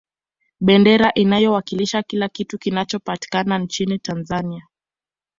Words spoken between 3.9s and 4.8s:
tanzania